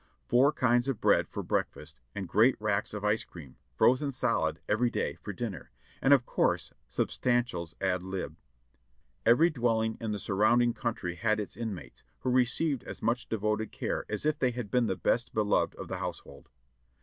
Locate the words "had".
11.13-11.39, 14.49-14.71